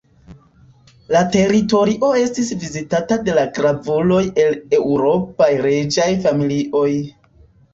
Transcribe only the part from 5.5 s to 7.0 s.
reĝaj familioj.